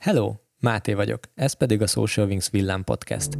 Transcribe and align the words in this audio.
Hello, 0.00 0.34
Máté 0.60 0.94
vagyok, 0.94 1.20
ez 1.34 1.52
pedig 1.52 1.82
a 1.82 1.86
Social 1.86 2.26
Wings 2.26 2.50
Villám 2.50 2.84
Podcast. 2.84 3.36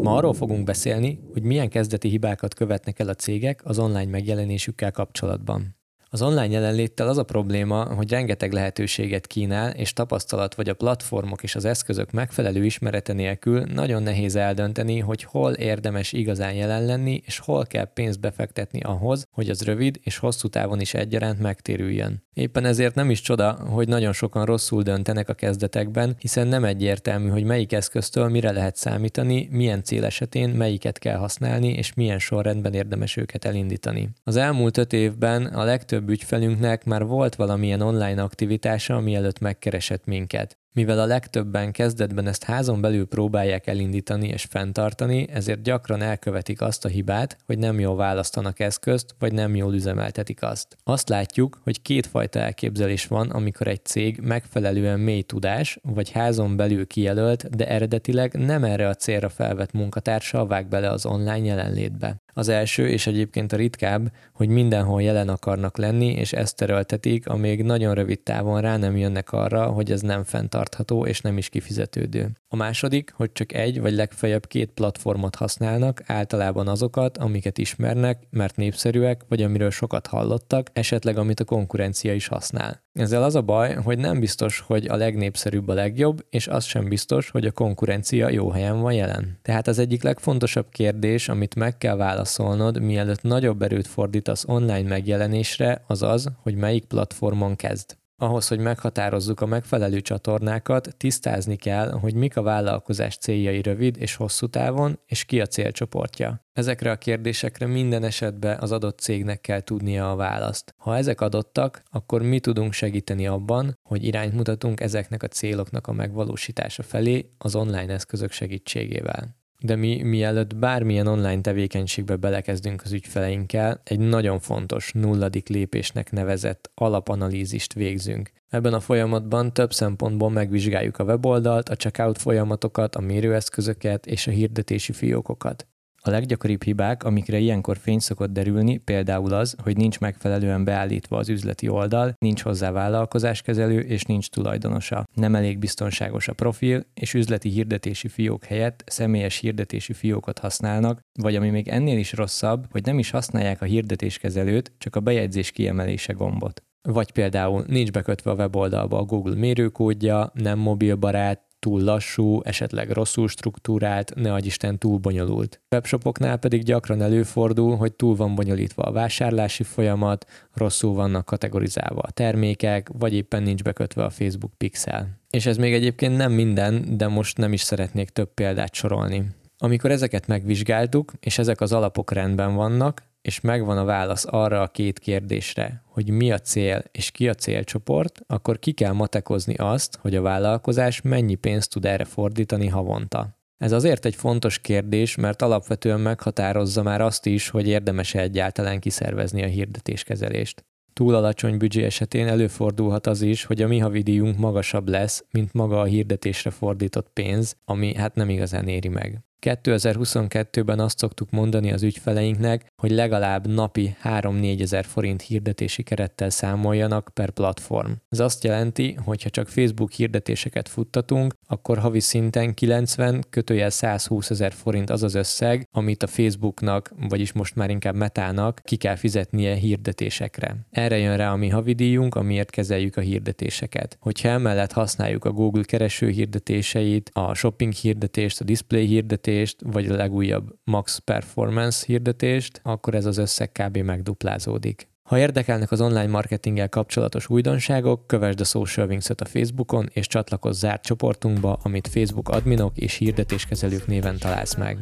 Ma 0.00 0.16
arról 0.16 0.32
fogunk 0.32 0.64
beszélni, 0.64 1.20
hogy 1.32 1.42
milyen 1.42 1.68
kezdeti 1.68 2.08
hibákat 2.08 2.54
követnek 2.54 2.98
el 2.98 3.08
a 3.08 3.14
cégek 3.14 3.60
az 3.64 3.78
online 3.78 4.10
megjelenésükkel 4.10 4.90
kapcsolatban. 4.90 5.76
Az 6.14 6.22
online 6.22 6.48
jelenléttel 6.48 7.08
az 7.08 7.18
a 7.18 7.22
probléma, 7.22 7.84
hogy 7.84 8.10
rengeteg 8.10 8.52
lehetőséget 8.52 9.26
kínál, 9.26 9.70
és 9.70 9.92
tapasztalat 9.92 10.54
vagy 10.54 10.68
a 10.68 10.74
platformok 10.74 11.42
és 11.42 11.54
az 11.54 11.64
eszközök 11.64 12.10
megfelelő 12.10 12.64
ismerete 12.64 13.12
nélkül 13.12 13.60
nagyon 13.60 14.02
nehéz 14.02 14.36
eldönteni, 14.36 14.98
hogy 14.98 15.22
hol 15.22 15.52
érdemes 15.52 16.12
igazán 16.12 16.52
jelen 16.52 16.84
lenni, 16.84 17.22
és 17.24 17.38
hol 17.38 17.66
kell 17.66 17.92
pénzt 17.92 18.20
befektetni 18.20 18.80
ahhoz, 18.80 19.26
hogy 19.30 19.50
az 19.50 19.62
rövid 19.62 20.00
és 20.02 20.18
hosszú 20.18 20.48
távon 20.48 20.80
is 20.80 20.94
egyaránt 20.94 21.40
megtérüljön. 21.40 22.22
Éppen 22.34 22.64
ezért 22.64 22.94
nem 22.94 23.10
is 23.10 23.20
csoda, 23.20 23.52
hogy 23.52 23.88
nagyon 23.88 24.12
sokan 24.12 24.44
rosszul 24.44 24.82
döntenek 24.82 25.28
a 25.28 25.34
kezdetekben, 25.34 26.14
hiszen 26.18 26.46
nem 26.46 26.64
egyértelmű, 26.64 27.28
hogy 27.28 27.44
melyik 27.44 27.72
eszköztől 27.72 28.28
mire 28.28 28.52
lehet 28.52 28.76
számítani, 28.76 29.48
milyen 29.50 29.82
cél 29.82 30.04
esetén 30.04 30.48
melyiket 30.48 30.98
kell 30.98 31.16
használni, 31.16 31.68
és 31.68 31.94
milyen 31.94 32.18
sorrendben 32.18 32.74
érdemes 32.74 33.16
őket 33.16 33.44
elindítani. 33.44 34.08
Az 34.24 34.36
elmúlt 34.36 34.76
öt 34.76 34.92
évben 34.92 35.46
a 35.46 35.64
legtöbb 35.64 36.03
legtöbb 36.04 36.20
ügyfelünknek 36.20 36.84
már 36.84 37.04
volt 37.06 37.34
valamilyen 37.34 37.80
online 37.80 38.22
aktivitása, 38.22 39.00
mielőtt 39.00 39.38
megkeresett 39.38 40.04
minket. 40.04 40.58
Mivel 40.76 41.00
a 41.00 41.06
legtöbben 41.06 41.72
kezdetben 41.72 42.26
ezt 42.26 42.44
házon 42.44 42.80
belül 42.80 43.06
próbálják 43.06 43.66
elindítani 43.66 44.28
és 44.28 44.46
fenntartani, 44.50 45.28
ezért 45.30 45.62
gyakran 45.62 46.02
elkövetik 46.02 46.60
azt 46.60 46.84
a 46.84 46.88
hibát, 46.88 47.36
hogy 47.46 47.58
nem 47.58 47.80
jól 47.80 47.96
választanak 47.96 48.60
eszközt, 48.60 49.14
vagy 49.18 49.32
nem 49.32 49.54
jól 49.56 49.74
üzemeltetik 49.74 50.42
azt. 50.42 50.76
Azt 50.84 51.08
látjuk, 51.08 51.60
hogy 51.62 51.82
kétfajta 51.82 52.38
elképzelés 52.38 53.06
van, 53.06 53.30
amikor 53.30 53.66
egy 53.66 53.84
cég 53.84 54.20
megfelelően 54.20 55.00
mély 55.00 55.22
tudás, 55.22 55.78
vagy 55.82 56.10
házon 56.10 56.56
belül 56.56 56.86
kijelölt, 56.86 57.56
de 57.56 57.68
eredetileg 57.68 58.32
nem 58.32 58.64
erre 58.64 58.88
a 58.88 58.94
célra 58.94 59.28
felvett 59.28 59.72
munkatársa 59.72 60.46
vág 60.46 60.68
bele 60.68 60.90
az 60.90 61.06
online 61.06 61.44
jelenlétbe. 61.44 62.22
Az 62.36 62.48
első, 62.48 62.88
és 62.88 63.06
egyébként 63.06 63.52
a 63.52 63.56
ritkább, 63.56 64.12
hogy 64.32 64.48
mindenhol 64.48 65.02
jelen 65.02 65.28
akarnak 65.28 65.76
lenni, 65.76 66.06
és 66.06 66.32
ezt 66.32 66.56
teröltetik, 66.56 67.28
amíg 67.28 67.62
nagyon 67.62 67.94
rövid 67.94 68.20
távon 68.20 68.60
rá 68.60 68.76
nem 68.76 68.96
jönnek 68.96 69.32
arra, 69.32 69.66
hogy 69.66 69.90
ez 69.90 70.00
nem 70.00 70.24
fenntartható 70.64 71.06
és 71.06 71.20
nem 71.20 71.38
is 71.38 71.48
kifizetődő. 71.48 72.30
A 72.48 72.56
második, 72.56 73.12
hogy 73.16 73.32
csak 73.32 73.52
egy 73.52 73.80
vagy 73.80 73.92
legfeljebb 73.92 74.46
két 74.46 74.70
platformot 74.70 75.34
használnak, 75.34 76.02
általában 76.06 76.68
azokat, 76.68 77.18
amiket 77.18 77.58
ismernek, 77.58 78.22
mert 78.30 78.56
népszerűek, 78.56 79.22
vagy 79.28 79.42
amiről 79.42 79.70
sokat 79.70 80.06
hallottak, 80.06 80.70
esetleg 80.72 81.16
amit 81.16 81.40
a 81.40 81.44
konkurencia 81.44 82.14
is 82.14 82.26
használ. 82.26 82.82
Ezzel 82.92 83.22
az 83.22 83.34
a 83.34 83.42
baj, 83.42 83.74
hogy 83.74 83.98
nem 83.98 84.20
biztos, 84.20 84.60
hogy 84.66 84.86
a 84.86 84.96
legnépszerűbb 84.96 85.68
a 85.68 85.74
legjobb, 85.74 86.24
és 86.30 86.48
az 86.48 86.64
sem 86.64 86.88
biztos, 86.88 87.30
hogy 87.30 87.46
a 87.46 87.52
konkurencia 87.52 88.30
jó 88.30 88.50
helyen 88.50 88.80
van 88.80 88.92
jelen. 88.92 89.38
Tehát 89.42 89.66
az 89.66 89.78
egyik 89.78 90.02
legfontosabb 90.02 90.66
kérdés, 90.70 91.28
amit 91.28 91.54
meg 91.54 91.78
kell 91.78 91.96
válaszolnod, 91.96 92.80
mielőtt 92.80 93.22
nagyobb 93.22 93.62
erőt 93.62 93.86
fordítasz 93.86 94.44
online 94.46 94.88
megjelenésre, 94.88 95.84
az 95.86 96.02
az, 96.02 96.28
hogy 96.42 96.54
melyik 96.54 96.84
platformon 96.84 97.56
kezd. 97.56 97.96
Ahhoz, 98.16 98.48
hogy 98.48 98.58
meghatározzuk 98.58 99.40
a 99.40 99.46
megfelelő 99.46 100.00
csatornákat, 100.00 100.94
tisztázni 100.96 101.56
kell, 101.56 101.90
hogy 101.90 102.14
mik 102.14 102.36
a 102.36 102.42
vállalkozás 102.42 103.16
céljai 103.16 103.62
rövid 103.62 103.96
és 103.98 104.14
hosszú 104.14 104.46
távon, 104.46 104.98
és 105.06 105.24
ki 105.24 105.40
a 105.40 105.46
célcsoportja. 105.46 106.44
Ezekre 106.52 106.90
a 106.90 106.96
kérdésekre 106.96 107.66
minden 107.66 108.04
esetben 108.04 108.58
az 108.60 108.72
adott 108.72 108.98
cégnek 108.98 109.40
kell 109.40 109.60
tudnia 109.60 110.10
a 110.10 110.16
választ. 110.16 110.74
Ha 110.76 110.96
ezek 110.96 111.20
adottak, 111.20 111.82
akkor 111.90 112.22
mi 112.22 112.40
tudunk 112.40 112.72
segíteni 112.72 113.26
abban, 113.26 113.78
hogy 113.82 114.04
irányt 114.04 114.34
mutatunk 114.34 114.80
ezeknek 114.80 115.22
a 115.22 115.28
céloknak 115.28 115.86
a 115.86 115.92
megvalósítása 115.92 116.82
felé 116.82 117.30
az 117.38 117.54
online 117.54 117.92
eszközök 117.92 118.30
segítségével 118.30 119.42
de 119.64 119.76
mi 119.76 120.02
mielőtt 120.02 120.56
bármilyen 120.56 121.06
online 121.06 121.40
tevékenységbe 121.40 122.16
belekezdünk 122.16 122.82
az 122.84 122.92
ügyfeleinkkel, 122.92 123.80
egy 123.84 123.98
nagyon 123.98 124.38
fontos 124.38 124.92
nulladik 124.92 125.48
lépésnek 125.48 126.12
nevezett 126.12 126.70
alapanalízist 126.74 127.72
végzünk. 127.72 128.30
Ebben 128.48 128.74
a 128.74 128.80
folyamatban 128.80 129.52
több 129.52 129.72
szempontból 129.72 130.30
megvizsgáljuk 130.30 130.98
a 130.98 131.04
weboldalt, 131.04 131.68
a 131.68 131.76
checkout 131.76 132.18
folyamatokat, 132.18 132.94
a 132.94 133.00
mérőeszközöket 133.00 134.06
és 134.06 134.26
a 134.26 134.30
hirdetési 134.30 134.92
fiókokat. 134.92 135.66
A 136.06 136.10
leggyakoribb 136.10 136.62
hibák, 136.62 137.04
amikre 137.04 137.38
ilyenkor 137.38 137.76
fény 137.76 137.98
szokott 137.98 138.32
derülni, 138.32 138.76
például 138.76 139.32
az, 139.32 139.56
hogy 139.62 139.76
nincs 139.76 140.00
megfelelően 140.00 140.64
beállítva 140.64 141.16
az 141.16 141.28
üzleti 141.28 141.68
oldal, 141.68 142.14
nincs 142.18 142.42
hozzá 142.42 142.70
vállalkozáskezelő 142.70 143.80
és 143.80 144.02
nincs 144.02 144.28
tulajdonosa. 144.28 145.04
Nem 145.14 145.34
elég 145.34 145.58
biztonságos 145.58 146.28
a 146.28 146.32
profil, 146.32 146.86
és 146.94 147.14
üzleti 147.14 147.48
hirdetési 147.48 148.08
fiók 148.08 148.44
helyett 148.44 148.84
személyes 148.86 149.38
hirdetési 149.38 149.92
fiókot 149.92 150.38
használnak, 150.38 151.00
vagy 151.20 151.36
ami 151.36 151.50
még 151.50 151.68
ennél 151.68 151.98
is 151.98 152.12
rosszabb, 152.12 152.66
hogy 152.70 152.84
nem 152.84 152.98
is 152.98 153.10
használják 153.10 153.62
a 153.62 153.64
hirdetéskezelőt, 153.64 154.72
csak 154.78 154.96
a 154.96 155.00
bejegyzés 155.00 155.50
kiemelése 155.50 156.12
gombot. 156.12 156.62
Vagy 156.88 157.12
például 157.12 157.64
nincs 157.66 157.90
bekötve 157.90 158.30
a 158.30 158.34
weboldalba 158.34 158.98
a 158.98 159.04
Google 159.04 159.34
mérőkódja, 159.34 160.30
nem 160.34 160.58
mobilbarát, 160.58 161.42
túl 161.64 161.82
lassú, 161.82 162.40
esetleg 162.42 162.90
rosszul 162.90 163.28
struktúrált, 163.28 164.14
ne 164.14 164.38
Isten 164.38 164.78
túl 164.78 164.98
bonyolult. 164.98 165.60
Webshopoknál 165.70 166.36
pedig 166.36 166.62
gyakran 166.62 167.02
előfordul, 167.02 167.76
hogy 167.76 167.92
túl 167.92 168.16
van 168.16 168.34
bonyolítva 168.34 168.82
a 168.82 168.92
vásárlási 168.92 169.62
folyamat, 169.62 170.26
rosszul 170.54 170.94
vannak 170.94 171.24
kategorizálva 171.24 172.00
a 172.00 172.10
termékek, 172.10 172.88
vagy 172.98 173.14
éppen 173.14 173.42
nincs 173.42 173.62
bekötve 173.62 174.04
a 174.04 174.10
Facebook 174.10 174.52
pixel. 174.56 175.08
És 175.30 175.46
ez 175.46 175.56
még 175.56 175.72
egyébként 175.74 176.16
nem 176.16 176.32
minden, 176.32 176.96
de 176.96 177.08
most 177.08 177.36
nem 177.36 177.52
is 177.52 177.60
szeretnék 177.60 178.08
több 178.08 178.34
példát 178.34 178.74
sorolni. 178.74 179.26
Amikor 179.58 179.90
ezeket 179.90 180.26
megvizsgáltuk, 180.26 181.12
és 181.20 181.38
ezek 181.38 181.60
az 181.60 181.72
alapok 181.72 182.12
rendben 182.12 182.54
vannak, 182.54 183.02
és 183.24 183.40
megvan 183.40 183.78
a 183.78 183.84
válasz 183.84 184.24
arra 184.28 184.62
a 184.62 184.68
két 184.68 184.98
kérdésre, 184.98 185.82
hogy 185.86 186.10
mi 186.10 186.32
a 186.32 186.38
cél 186.38 186.84
és 186.92 187.10
ki 187.10 187.28
a 187.28 187.34
célcsoport, 187.34 188.20
akkor 188.26 188.58
ki 188.58 188.72
kell 188.72 188.92
matekozni 188.92 189.54
azt, 189.54 189.98
hogy 190.00 190.16
a 190.16 190.22
vállalkozás 190.22 191.00
mennyi 191.02 191.34
pénzt 191.34 191.70
tud 191.70 191.84
erre 191.84 192.04
fordítani 192.04 192.68
havonta. 192.68 193.38
Ez 193.58 193.72
azért 193.72 194.04
egy 194.04 194.14
fontos 194.14 194.58
kérdés, 194.58 195.16
mert 195.16 195.42
alapvetően 195.42 196.00
meghatározza 196.00 196.82
már 196.82 197.00
azt 197.00 197.26
is, 197.26 197.48
hogy 197.48 197.68
érdemes-e 197.68 198.20
egyáltalán 198.20 198.80
kiszervezni 198.80 199.42
a 199.42 199.46
hirdetéskezelést. 199.46 200.64
Túl 200.92 201.14
alacsony 201.14 201.56
büdzsé 201.56 201.84
esetén 201.84 202.26
előfordulhat 202.26 203.06
az 203.06 203.22
is, 203.22 203.44
hogy 203.44 203.62
a 203.62 203.66
mi 203.66 203.78
havidíjunk 203.78 204.38
magasabb 204.38 204.88
lesz, 204.88 205.24
mint 205.30 205.52
maga 205.52 205.80
a 205.80 205.84
hirdetésre 205.84 206.50
fordított 206.50 207.10
pénz, 207.12 207.56
ami 207.64 207.94
hát 207.94 208.14
nem 208.14 208.28
igazán 208.28 208.68
éri 208.68 208.88
meg. 208.88 209.22
2022-ben 209.44 210.78
azt 210.78 210.98
szoktuk 210.98 211.30
mondani 211.30 211.72
az 211.72 211.82
ügyfeleinknek, 211.82 212.66
hogy 212.76 212.90
legalább 212.90 213.46
napi 213.46 213.96
3-4 214.04 214.60
ezer 214.60 214.84
forint 214.84 215.22
hirdetési 215.22 215.82
kerettel 215.82 216.30
számoljanak 216.30 217.10
per 217.14 217.30
platform. 217.30 217.90
Ez 218.08 218.20
azt 218.20 218.44
jelenti, 218.44 218.96
hogy 219.04 219.22
ha 219.22 219.30
csak 219.30 219.48
Facebook 219.48 219.92
hirdetéseket 219.92 220.68
futtatunk, 220.68 221.34
akkor 221.46 221.78
havi 221.78 222.00
szinten 222.00 222.54
90 222.54 223.24
kötőjel 223.30 223.70
120 223.70 224.30
ezer 224.30 224.52
forint 224.52 224.90
az 224.90 225.02
az 225.02 225.14
összeg, 225.14 225.68
amit 225.72 226.02
a 226.02 226.06
Facebooknak, 226.06 226.92
vagyis 227.08 227.32
most 227.32 227.54
már 227.54 227.70
inkább 227.70 227.94
Metának 227.94 228.60
ki 228.64 228.76
kell 228.76 228.96
fizetnie 228.96 229.54
hirdetésekre. 229.54 230.56
Erre 230.70 230.98
jön 230.98 231.16
rá 231.16 231.32
a 231.32 231.36
mi 231.36 231.48
havidíjunk, 231.48 232.14
amiért 232.14 232.50
kezeljük 232.50 232.96
a 232.96 233.00
hirdetéseket. 233.00 233.96
Hogyha 234.00 234.28
emellett 234.28 234.72
használjuk 234.72 235.24
a 235.24 235.32
Google 235.32 235.64
kereső 235.64 236.08
hirdetéseit, 236.08 237.10
a 237.12 237.34
shopping 237.34 237.72
hirdetést, 237.72 238.40
a 238.40 238.44
display 238.44 238.86
hirdetést, 238.86 239.32
hirdetést, 239.34 239.56
vagy 239.64 239.86
a 239.86 239.96
legújabb 239.96 240.54
Max 240.64 240.98
Performance 240.98 241.84
hirdetést, 241.86 242.60
akkor 242.62 242.94
ez 242.94 243.06
az 243.06 243.18
összeg 243.18 243.52
kb. 243.52 243.76
megduplázódik. 243.76 244.88
Ha 245.02 245.18
érdekelnek 245.18 245.70
az 245.70 245.80
online 245.80 246.06
marketinggel 246.06 246.68
kapcsolatos 246.68 247.28
újdonságok, 247.28 248.06
kövesd 248.06 248.40
a 248.40 248.44
Social 248.44 248.86
Wings-et 248.86 249.20
a 249.20 249.24
Facebookon, 249.24 249.88
és 249.92 250.06
csatlakozz 250.06 250.58
zárt 250.58 250.82
csoportunkba, 250.82 251.58
amit 251.62 251.88
Facebook 251.88 252.28
adminok 252.28 252.76
és 252.76 252.94
hirdetéskezelők 252.94 253.86
néven 253.86 254.18
találsz 254.18 254.54
meg. 254.54 254.78